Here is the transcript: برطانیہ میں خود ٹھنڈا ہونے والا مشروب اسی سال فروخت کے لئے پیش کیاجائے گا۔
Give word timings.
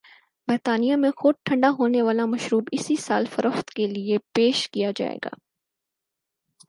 برطانیہ 0.47 0.95
میں 0.95 1.11
خود 1.17 1.35
ٹھنڈا 1.45 1.69
ہونے 1.79 2.01
والا 2.01 2.25
مشروب 2.25 2.63
اسی 2.71 2.95
سال 2.95 3.25
فروخت 3.35 3.69
کے 3.69 3.87
لئے 3.87 4.17
پیش 4.33 4.69
کیاجائے 4.69 5.17
گا۔ 5.25 5.35